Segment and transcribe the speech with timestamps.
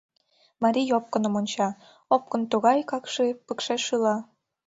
[0.63, 1.69] Марий опкыным онча:
[2.15, 4.15] опкын тугай какши, пыкше шӱла.